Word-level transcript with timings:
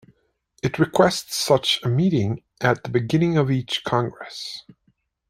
It 0.63 0.79
requests 0.79 1.35
such 1.35 1.79
a 1.83 1.87
meeting 1.87 2.41
at 2.59 2.83
the 2.83 2.89
beginning 2.89 3.37
of 3.37 3.51
each 3.51 3.83
Congress. 3.83 4.63